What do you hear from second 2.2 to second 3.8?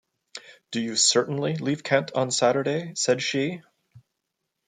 Saturday?” said she.